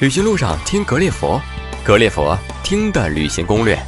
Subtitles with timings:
[0.00, 1.38] 旅行路上听格列佛，
[1.84, 3.78] 格列佛听的旅行攻略。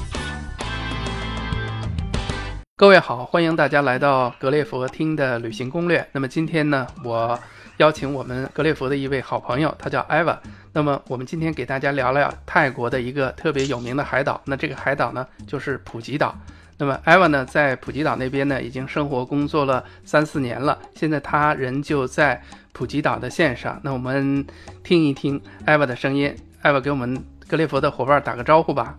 [2.77, 6.07] 各位好，欢迎大家来到格列佛听的旅行攻略。
[6.13, 7.41] 那么今天呢，我
[7.79, 10.39] 邀请我们格列佛的一位好朋友，他叫艾娃。
[10.75, 14.39] 那么我们今天给大家聊聊泰国的一个特别有名的海岛。
[14.45, 16.37] 那这个海岛呢，就是普吉岛。
[16.83, 20.77] 那么艾娃呢，在普吉岛那边呢，已经生活工作了三四年了。
[20.96, 22.43] 现在他人就在
[22.73, 23.81] 普吉岛的线上。
[23.85, 24.45] 那我们
[24.82, 26.35] 听一听艾娃的声音。
[26.61, 28.99] 艾娃给我们格列佛的伙伴打个招呼吧。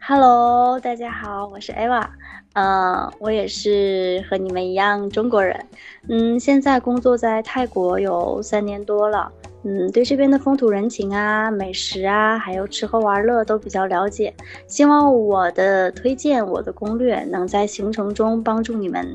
[0.00, 2.10] Hello，大家好，我是艾娃。
[2.54, 5.64] 嗯，我也是和你们一样中国人。
[6.08, 9.30] 嗯，现在工作在泰国有三年多了。
[9.66, 14.32] 嗯，对这边的风土人情啊、美食啊，还有吃喝玩乐都比较了解。
[14.66, 19.08] 希望我的推荐、我的攻略能在行程中帮助你们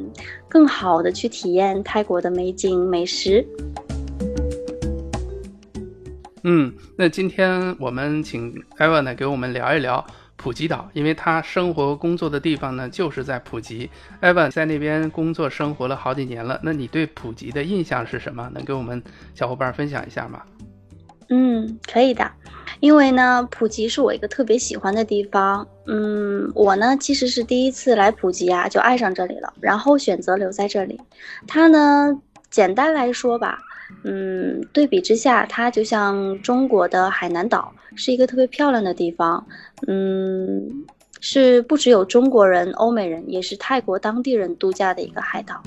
[0.48, 3.46] 更好的去体验泰国的美景美食。
[6.44, 10.04] 嗯，那今天我们请艾文呢给我们聊一聊。
[10.42, 13.90] 普吉岛，因为他生活工作的地方呢，就是在普吉。
[14.22, 18.50] Evan 在那边工作生活了好几年了，那你对普吉的印象是什么？
[18.54, 19.04] 能给我们
[19.36, 20.42] 小伙伴分享一下吗？
[21.28, 22.32] 嗯，可以的。
[22.80, 25.68] 因为呢，普吉是我一个特别喜欢的地方。
[25.88, 30.98] 嗯，我呢其实是第一次来普吉啊，就爱上这里了，然后选择留在这里。
[31.48, 32.18] 它呢，
[32.50, 33.60] 简单来说吧。
[34.04, 39.46] 嗯，对比之下，它就像中国的海南岛，是一个特别漂亮的地方。
[39.88, 40.86] 嗯，
[41.20, 45.62] 是不只有中国人、欧美人，也是泰国当地人度假的一个海岛。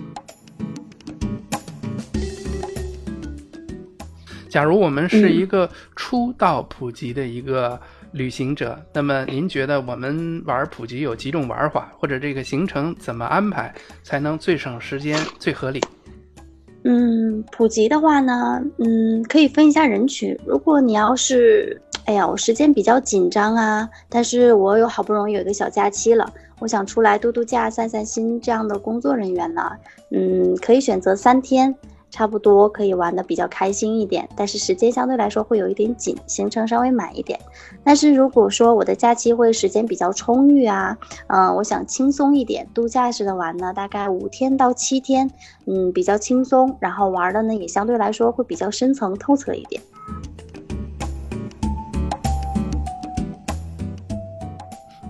[4.48, 7.80] 假如我们是一个初到普吉的一个
[8.12, 15.80] 旅行者，那么您觉得我们玩普吉有几种玩法，或者这个行程怎么安排才能最省时间、最合理？
[16.84, 20.36] 嗯，普及的话呢，嗯，可以分一下人群。
[20.44, 29.70] 如果你要是，哎呀，我时间比较紧张啊，但是我有好不容易有一个小假期了，我想出来度度假、散散心，这样的工作人员呢，
[30.10, 31.74] 嗯，可以选择三天。
[32.12, 37.40] 差不多可以玩的比较开心一点，但是时间相对来说会有一点紧，行程稍微满一点。
[37.82, 40.96] 但是如果说我的假期会时间比较充裕啊，
[41.28, 45.30] 嗯，我想轻松一点，度假式的玩呢，大概五天到七天，
[45.66, 49.80] 嗯，比较轻松，然后玩的呢也相对来说会比较深层透彻一点。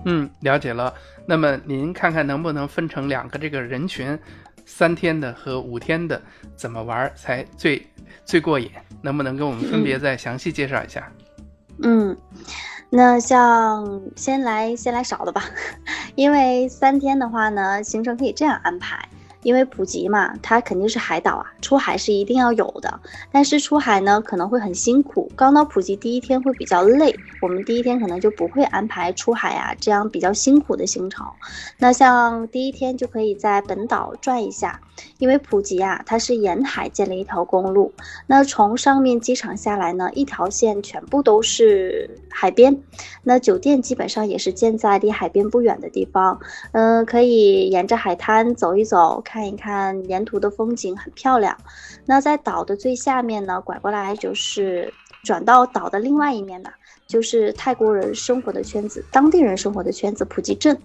[0.05, 0.93] 嗯，了解了。
[1.25, 4.17] 那么您看看能不能分成两个这个人群？
[4.65, 6.21] 三天的和五天的
[6.55, 7.85] 怎么玩才最
[8.25, 8.69] 最过瘾？
[9.01, 11.11] 能不能给我们分别再详细介绍一下？
[11.81, 12.15] 嗯，
[12.89, 15.43] 那像先来先来少的吧，
[16.15, 19.09] 因为三天的话呢，行程可以这样安排。
[19.43, 22.99] 因为普吉嘛，它肯定是海岛啊，出海是一定要有的。
[23.31, 25.31] 但是出海呢，可能会很辛苦。
[25.35, 31.25] 刚到普吉第一天会比较累，我们第一天可能就不会安排出海啊这样比较辛苦的行程。
[31.77, 34.79] 那像第一天就可以在本岛转一下，
[35.17, 37.93] 因为普吉啊，它是沿海建了一条公路。
[38.27, 42.81] 那从上面机场下来呢，一条线全部都是海边。
[43.23, 46.39] 那酒店基本上也是建在离海边不远的地方。
[46.71, 49.21] 嗯，可以沿着海滩走一走。
[49.33, 51.57] 看一看沿途的风景很漂亮，
[52.05, 56.69] 那在岛的最下面呢，拐过来就是转到岛的另外一面呢，
[57.07, 60.79] 就是泰国人生活的圈子，当地人生活的圈子普吉镇，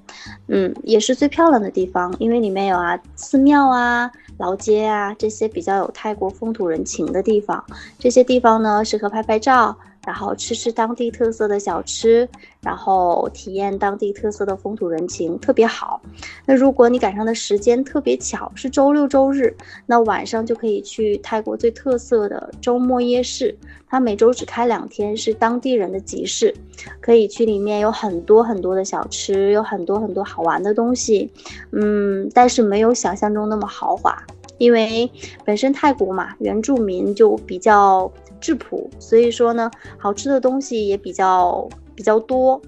[0.47, 7.63] 嗯，也是最漂亮的地方，因为里面有啊寺庙啊、老街啊这些比较有泰国风土人情的地方，
[7.99, 9.77] 这些地方呢适合拍拍照。
[10.09, 12.27] 然后吃吃当地特色的小吃，
[12.63, 16.01] 然后体验当地特色的风土人情，特别好。
[16.47, 19.55] 那如果你赶上的时间特别巧，是周六周日，
[19.85, 23.55] 那晚上就可以去泰国最特色的周末夜市。
[23.87, 26.55] 它每周只开两天，是当地人的集市，
[27.03, 31.31] 可以去里面有很多很多的小吃，有很多很多好玩的东西。
[31.73, 34.17] 嗯，但是没有想象中那么豪华，
[34.57, 35.11] 因为
[35.45, 38.11] 本身泰国嘛，原住民就比较。
[38.41, 42.61] 质朴，所以说呢，好吃的东西也比较比较多。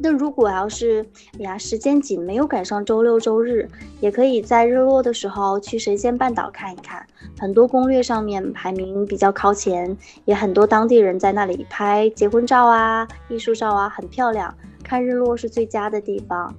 [0.00, 1.06] 那如果要是
[1.38, 3.68] 呀时间紧，没有赶上周六周日，
[4.00, 7.06] 也可以在日落的时候去神仙半岛看一看。
[7.38, 14.52] 很多攻略上面排名比较靠前，也很多当地人在那里拍结婚照啊、艺术照啊，很漂亮。
[14.82, 16.52] 看日落是最佳的地方。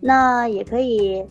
[0.00, 1.24] 那也可以。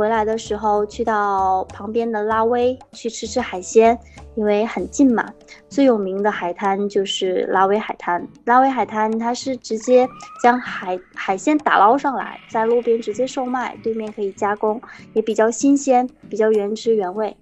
[0.00, 3.98] 回来的时候去到旁边的拉威去吃吃海鲜，
[4.34, 5.30] 因为很近嘛。
[5.68, 8.26] 最有名的海滩就是拉威海滩。
[8.46, 10.08] 拉威海滩它是直接
[10.42, 14.80] 将海海鲜打捞上来，在路边直接售卖，对面可以加工，
[15.12, 17.36] 也比较新鲜，比较原汁原味。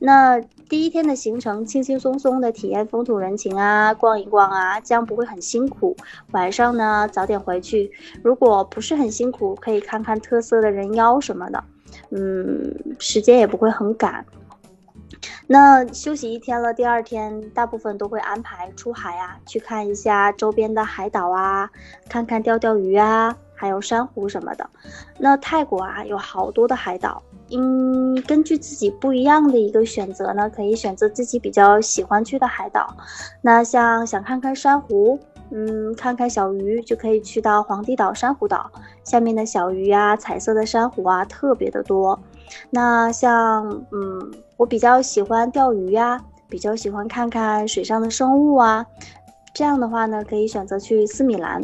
[0.00, 5.96] 那第一天的行程轻轻松松的体验风土人情啊，逛一逛啊，这样不会很辛苦。
[6.32, 7.92] 晚上呢早点回去，
[8.24, 11.62] 如果不是很辛苦，可以看看特色的人妖什么的，
[12.14, 14.24] 嗯，时间也不会很赶。
[15.46, 21.68] 那休息一天了，第二天大部分都会安排出海啊，去看一下周边的海岛啊，
[22.08, 24.68] 看看钓钓鱼啊，还有珊瑚什么的。
[25.18, 32.96] 那泰国啊有好多的海岛，嗯，根据自己不一样的一个选择呢，可以选择自己比较喜欢去的海岛。
[33.42, 35.18] 那像想看看珊瑚，
[35.54, 38.70] 嗯，看看小鱼，就可以去到皇帝岛珊瑚岛，
[39.04, 42.18] 下面的小鱼啊，彩色的珊瑚啊，特别的多。
[42.70, 46.18] 那像，嗯，我比较喜欢钓鱼呀，
[46.48, 48.86] 比较喜欢看看水上的生物啊。
[49.52, 51.62] 这样的话呢，可以选择去斯米兰。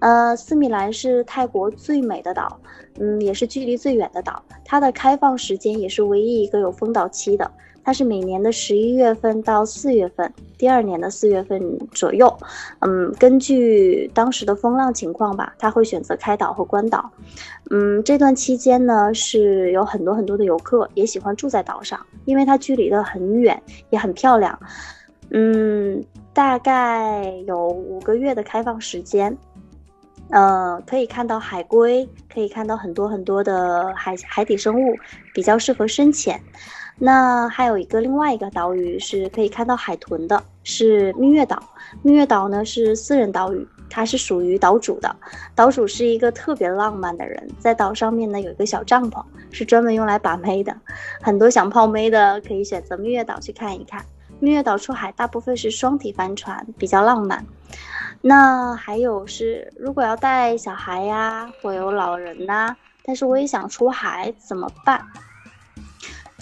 [0.00, 2.60] 呃，斯米兰是泰国最美的岛，
[2.98, 4.42] 嗯，也是距离最远的岛。
[4.64, 7.50] 它的开放时间也是唯一一个有封岛期的。
[7.84, 12.32] 它是每年的十一月份到四月份，第二年的四月份左右，
[12.78, 17.10] 嗯，根据当时的风浪情况吧，它会选择开岛和关岛。
[17.70, 24.56] 嗯，这段期间呢，是有很多很多的游客也喜欢住在岛上，因为它距离的很远，也很漂亮。
[25.30, 29.36] 嗯，大概有五个月的开放时间，
[30.30, 34.94] 呃，可以看到海龟，可以看到很多很多的海海底生物，
[35.34, 36.40] 比较适合深潜。
[36.98, 41.60] 那还有一个另外一个岛屿是可以看到海豚的，是蜜月岛。
[42.02, 45.14] 蜜月岛呢是私人岛屿，它是属于岛主的。
[45.54, 50.74] 岛主是一个特别浪漫的人，在岛上面呢有一个小帐篷，是专门用来把妹的。
[51.20, 54.04] 很多想泡妹的可以选择蜜月岛去看一看。
[54.38, 57.44] 蜜月岛出海大部分是双体帆船，比较浪漫。
[58.20, 65.00] 那还有是，如果要带小孩呀，或有老人呐，但是我也想出海，怎么办？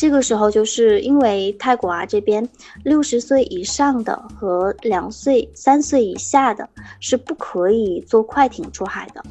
[0.00, 2.48] 这个时候，就是因为泰国啊这边
[2.84, 6.66] 六十岁以上的和两岁、三岁以下的
[7.00, 9.22] 是不可以坐快艇出海的，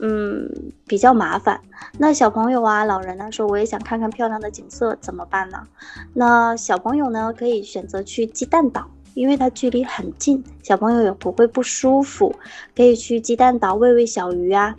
[0.00, 0.48] 嗯，
[0.86, 1.60] 比较麻烦。
[1.98, 5.66] 那小朋友啊、老人呢说我也想看看漂亮的景色，怎么办呢？
[6.14, 8.88] 那小朋友呢可以选择去鸡蛋岛。
[9.14, 12.34] 因为它距离很近，小朋友也不会不舒服，
[12.74, 14.74] 可以去鸡蛋岛喂喂小鱼啊。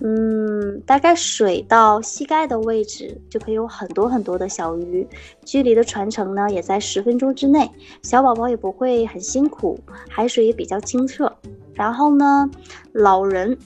[0.00, 5.06] 嗯，大概水到膝盖的位置就可以有很多很多的小鱼，
[5.44, 7.70] 距离的传承呢也在十分钟之内，
[8.02, 11.32] 小宝宝也不会很辛苦，海水也比较清澈。
[11.74, 12.50] 然后呢，
[12.92, 13.56] 老人。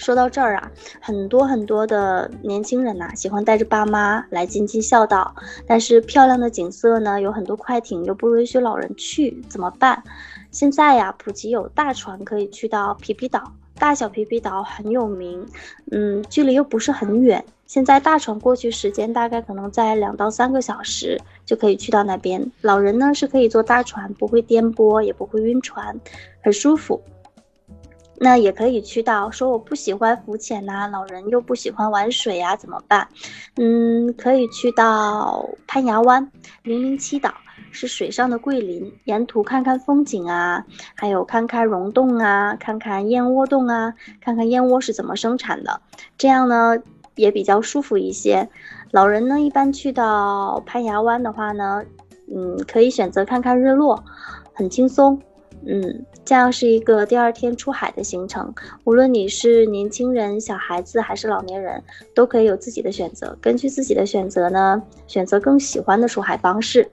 [0.00, 5.34] 说到这儿啊，很多很多的年轻人呐，喜欢带着爸妈来津津孝道。
[5.66, 10.02] 但是漂亮的景色呢，有很多快艇又不允许老人去，怎么办？
[10.50, 15.46] 现在呀，普吉有大船可以去到皮皮岛，大小皮皮岛很有名，
[15.90, 17.44] 嗯，距离又不是很远。
[17.66, 22.50] 现在大船过去时间大概可能在两到三个小时就可以去到那边。
[22.62, 26.00] 老人呢是可以坐大船，不会颠簸，也不会晕船，
[26.42, 27.02] 很舒服。
[28.22, 33.08] 那也可以去到，说我不喜欢浮潜呐，老人又不喜欢玩水呀，怎么办？
[33.56, 36.30] 嗯，可以去到攀牙湾
[36.62, 37.32] 零零七岛，
[37.70, 40.62] 是水上的桂林，沿途看看风景啊，
[40.94, 45.80] 还有看看溶洞啊，看看燕窝洞啊，看看燕窝是怎么生产的，
[46.18, 46.76] 这样呢
[47.14, 48.46] 也比较舒服一些。
[48.90, 51.82] 老人呢一般去到攀牙湾的话呢，
[52.30, 54.04] 嗯，可以选择看看日落，
[54.52, 55.18] 很轻松。
[55.66, 58.52] 嗯，这样是一个第二天出海的行程。
[58.84, 61.82] 无论你是年轻人、小孩子还是老年人，
[62.14, 63.36] 都可以有自己的选择。
[63.40, 66.90] 根据自己的选择呢，选择更喜欢的出海方式。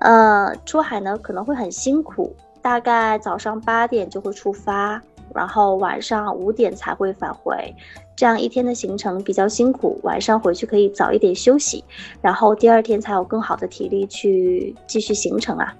[0.00, 5.00] 呃，出海呢可能会很辛苦，大概早上八点就会出发，
[5.32, 7.72] 然后晚上五点才会返回。
[8.16, 11.84] 这样一天的行程比较辛苦，晚上回去可以早一点休息，
[12.20, 15.74] 然后第二天才有更好的体力去继续行程啊。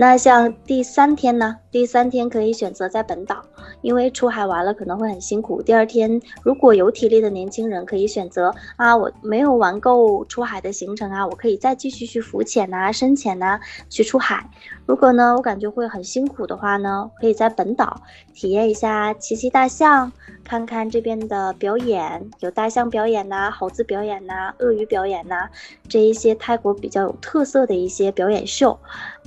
[0.00, 1.58] 那像第三天呢？
[1.70, 3.44] 第三天可以选择在本岛，
[3.80, 5.62] 因为出海玩了可能会很辛苦。
[5.62, 14.50] 第二天如果有体力的年轻人可以选择啊，我没有玩够出海的行程啊，我可以再继续去浮潜呐、深潜呐，去出海。
[14.86, 18.02] 如果呢，我感觉会很辛苦的话呢，可以在本岛
[18.34, 20.10] 体验一下骑骑大象，
[20.42, 25.48] 看看这边的表演，有大象表演呐、猴子表演呐、鳄鱼表演呐，
[25.88, 28.76] 这一些泰国比较有特色的一些表演秀。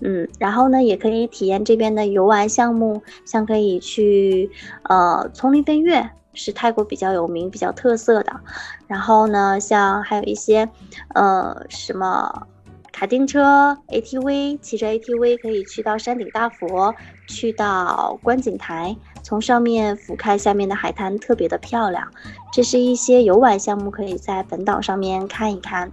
[0.01, 4.51] 嗯，然后呢，也可以体验这边的游玩玩项目，像可以去
[4.83, 8.41] 呃丛林飞跃，是泰国比较有名、比较特色的。
[8.87, 10.69] 然后呢，像还有一些
[11.13, 12.47] 呃什么。
[12.93, 16.93] 卡丁车、ATV，骑着 ATV 可以去到山顶大佛，
[17.27, 22.07] 去到观景台，从上面俯瞰下面的海滩，特别的漂亮。
[22.53, 25.91] 这是一些游玩项目，可以在本岛上面看一看，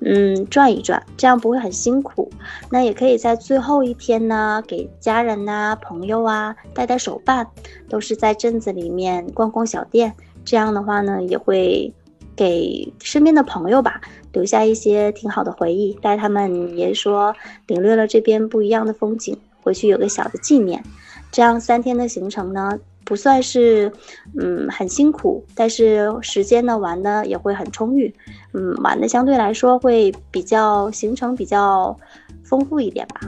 [0.00, 2.28] 嗯，转一转，这样不会很辛苦。
[2.68, 7.46] 那也可以在最后一天呢，给家人呐、朋友啊带带手办，
[7.88, 10.12] 都是在镇子里面逛逛小店。
[10.44, 11.94] 这样的话呢，也会
[12.40, 14.00] 给身边的朋友吧
[14.32, 20.82] 留下一些挺好的回忆，带他们也说领略了这边不一样的风景，回去有个小的纪念。
[21.30, 23.92] 这样三天的行程呢，不算是
[24.38, 28.14] 嗯很辛苦，但是时间呢玩的也会很充裕，
[28.54, 31.94] 嗯玩的相对来说会比较行程比较
[32.42, 33.20] 丰富一点吧。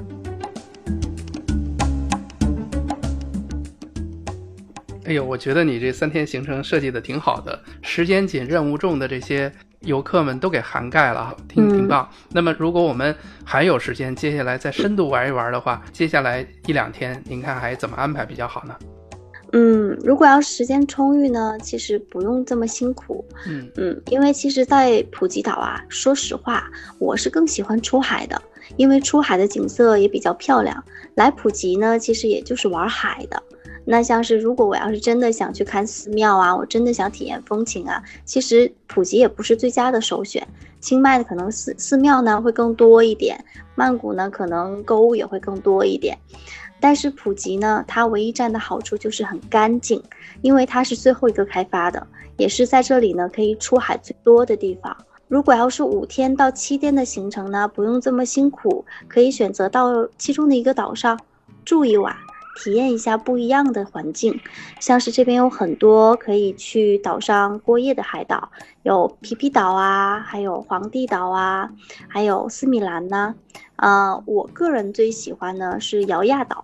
[5.12, 12.09] 哎呦，我觉得你这三天行程设计的挺好的，时间紧、任务重的这些游客们都给涵盖了，挺挺棒。
[12.31, 13.14] 那么，如果我们
[13.45, 18.75] 还有时间，接下来再深度玩一玩的话，接下来一两天，您看还怎么安排比较好呢？
[19.52, 23.23] 嗯，如果要时间充裕呢，其实不用这么辛苦。
[23.47, 28.40] 嗯嗯，因为其实，在普吉岛啊，说实话，我是更喜欢出海的，
[28.78, 30.83] 因为出海的景色也比较漂亮。
[31.16, 33.42] 来普吉呢，其实也就是玩海的。
[33.85, 40.47] 那像是如果我要是真的想去看寺庙啊，我真的想体验风情啊，其实普吉也不是最佳的首选。
[40.81, 46.19] 清迈的可能寺寺庙呢会更多一点，曼谷呢可能购物也会更多一点。
[46.81, 50.03] 但是普吉呢，它唯一占的好处就是很干净，
[50.41, 52.05] 因为它是最后一个开发的，
[52.37, 54.97] 也是在这里呢可以出海最多的地方。
[55.29, 61.19] 如果要是五天到七天的行程呢，不用这么辛苦，可以选择到其中的一个岛上
[61.65, 62.15] 住一晚。
[62.56, 64.38] 体验一下不一样的环境，
[64.78, 68.50] 像是这边有很多可以去岛上过夜的海岛，
[68.82, 71.71] 有皮皮岛啊，还有皇帝岛啊，
[72.09, 73.35] 还有斯米兰呢。
[73.76, 76.62] 呃，我个人最喜欢的是摇亚岛，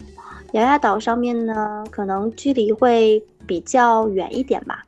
[0.52, 4.84] 摇亚岛上面呢可能距离会比较远一点吧。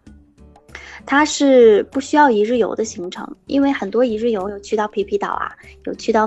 [1.10, 5.50] 它是不需要一日游的行程，因为很多一日游有去到皮皮岛啊，
[5.84, 6.24] 有去到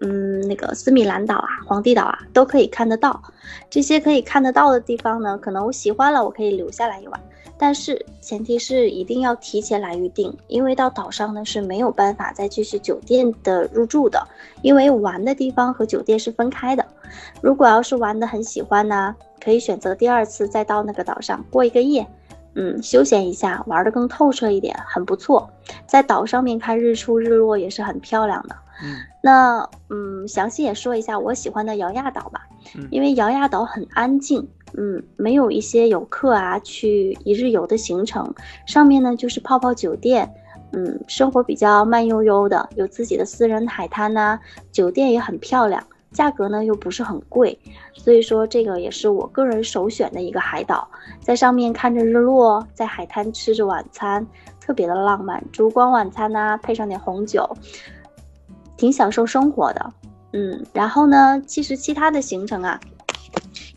[0.00, 3.22] 嗯那个斯米兰岛啊、皇帝岛啊，都可以看得到。
[3.70, 7.20] 这些可以看得到的地方呢，可能我喜欢了，我可以留下来一晚。
[7.56, 14.26] 但是前提是一定要提前来预定，因为到岛上呢是没有办法再继续酒店的入住的，
[14.60, 16.84] 因为玩的地方和酒店是分开的。
[17.40, 22.04] 如果要是玩的很喜欢呢，可以选择第二次再到那个岛上过一个夜。
[22.56, 25.48] 嗯，休闲一下，玩的更透彻一点，很不错。
[25.86, 28.56] 在岛上面看日出日落也是很漂亮的。
[28.82, 32.40] 嗯，那嗯，详细也说一下我喜欢的姚亚岛吧。
[32.74, 38.34] 嗯，因为姚亚岛很安静，嗯，没有一些游客啊去一日游的行程。
[38.66, 40.30] 上面呢就是泡泡酒店，
[40.72, 44.38] 嗯，生活比较慢悠悠的，有自己的私人海滩呐，
[44.72, 45.82] 酒店也很漂亮。
[46.16, 47.56] 价格呢又不是很贵，
[47.92, 50.88] 所以说这个也是我个人首选的一个海岛，
[51.20, 54.26] 在上面看着日落，在海滩吃着晚餐，
[54.58, 57.46] 特别的浪漫，烛光晚餐呐，配上点红酒，
[58.78, 59.92] 挺享受生活的。
[60.32, 62.80] 嗯，然后呢，其实其他的行程啊。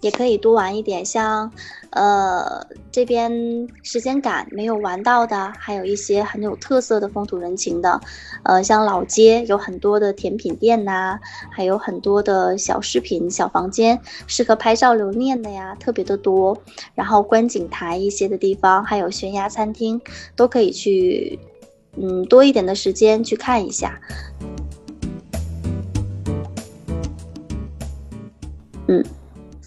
[0.01, 1.51] 也可以多玩一点，像，
[1.89, 7.99] 呃，这边时间赶没有玩到的，还有一些很有特色的风土人情的，
[8.43, 11.19] 呃，像老街有很多的甜品店呐，
[11.51, 16.57] 还有很多的小饰品小房间，适合拍照留念的呀，特别的多。
[16.95, 19.99] 然后观景台一些的地方，还有悬崖餐厅，
[20.35, 21.37] 都可以去，
[21.97, 23.99] 嗯，多一点的时间去看一下。
[28.87, 29.03] 嗯。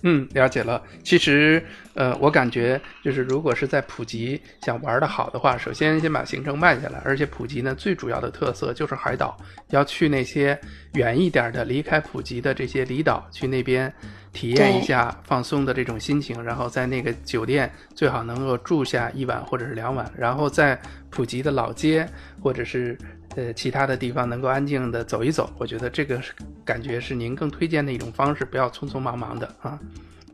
[0.02, 0.82] 嗯，了解了。
[1.02, 7.00] 其实，呃，我感觉就是，如果是在普吉想玩的好的话，首先先把行程慢下来。
[7.04, 9.36] 而且普吉呢，最主要的特色就是海岛，
[9.70, 10.58] 要去那些
[10.94, 13.92] 远一点的、离开普吉的这些离岛，去那边
[14.32, 16.42] 体验一下放松的这种心情。
[16.42, 20.76] 然后在那个酒店最好能够住下一晚或者是两晚，然后在
[21.10, 22.08] 普吉的老街
[22.42, 22.98] 或者是。
[23.36, 26.32] 呃，其他的地方能够安静的走一走，我觉得这个是
[26.64, 29.78] 感觉是您更推荐的一种方式，不要匆匆忙忙的啊。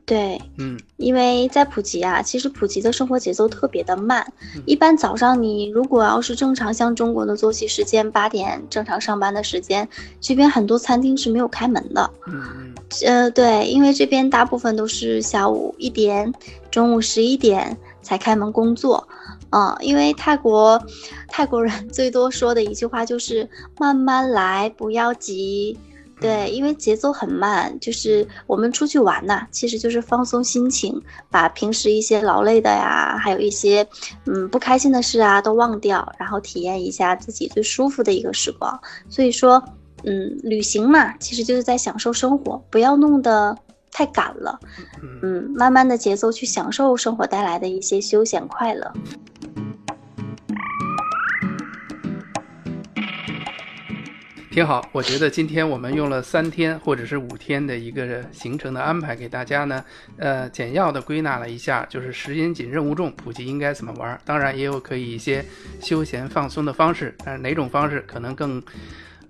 [0.05, 4.26] 对，嗯，因为在普吉啊，其实普吉的生活节奏特别的慢，
[4.64, 9.87] 一般早上你如果要是正常像中国的作息时间八点正常上班的时间，
[10.19, 12.11] 这边很多餐厅是没有开门的。
[12.26, 12.75] 嗯嗯，
[13.05, 16.33] 呃，对，因为这边大部分都是下午一点、
[16.71, 19.07] 中午十一点才开门工作。
[19.50, 20.83] 嗯，因为泰国
[21.28, 25.78] 泰国人最多说的一句话就是慢慢来，不要急。
[26.21, 31.00] 对，因为节奏很慢，就是我们出去玩呐，其实就是放松心情，
[31.31, 33.87] 把平时一些劳累的呀，还有一些
[34.26, 38.76] 嗯不开心的事啊都忘掉，然后体验一下自己最舒服的一个时光。
[39.09, 39.62] 所以说，
[40.02, 43.57] 嗯，旅行嘛，其实就是在享受生活，不要弄得
[43.93, 44.59] 太赶了。
[45.23, 48.93] 嗯，慢慢的节奏去享受生活带来的一些休闲快乐。
[54.50, 59.85] 挺好，我觉得今天我们用了三天或者是五天的一个行程的安排，给大家呢，
[60.17, 64.19] 呃，简要的归纳了一下，就是时间紧、任务重，普及应该怎么玩。
[64.25, 65.45] 当然，也有可以一些
[65.81, 68.61] 休闲放松的方式，但是哪种方式可能更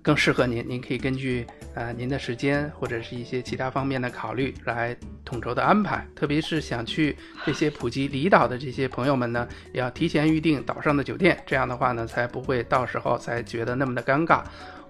[0.01, 1.45] 更适合您，您可以根据
[1.75, 4.95] 呃您的时间或者是一些其他方面的考虑来
[5.25, 6.03] 统筹的安排。
[6.15, 14.41] 特别是想去这些普及离岛的这些朋友们呢，也要提前预定岛上的酒店，这样的话呢，才不会到时候才觉得那么的尴尬。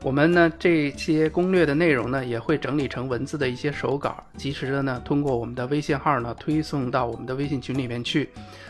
[0.01, 8.29] 我们呢这些攻略的内容呢也会整理成文字的一些手稿，及时的呢通过我们的微信号呢推送到我们的微信群里面去。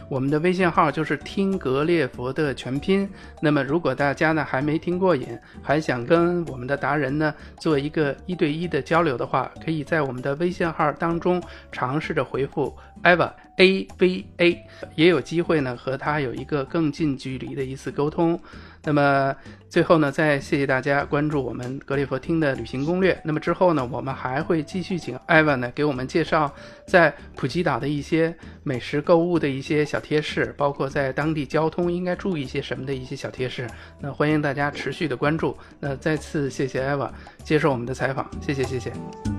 [0.10, 3.08] 我们的微信号就是听格列佛的全拼。
[3.44, 11.40] 那么如果大家呢还没听过瘾，还想跟我们的达人呢做一个一对一的交流的话，可以在我们的微信号当中
[11.72, 14.58] 尝试着回复 Eva A V A，
[14.96, 18.40] 也有机会呢和他有一个更近距离的一次沟通。
[18.86, 19.36] 那么
[19.68, 23.20] 最后呢，再谢谢大家关注我们格列佛听的旅行攻略。
[23.26, 26.50] 那么之后呢，我们还会继续请艾文呢给我们介绍
[26.88, 33.68] 在普吉岛的一些美食、购物的一些小贴士，包括在当地交通应该注意些什么的一些小贴士。
[34.00, 35.58] 那欢迎大家持续的关注。
[35.82, 37.12] 那再次谢谢艾文
[37.44, 39.39] 接受我们的采访，谢谢谢谢。